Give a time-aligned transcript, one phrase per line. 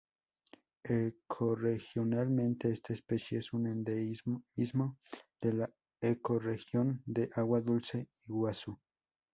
[0.83, 4.95] Ecorregionalmente esta especie es un endemismo
[5.39, 5.69] de la
[6.01, 8.79] ecorregión de agua dulce Iguazú.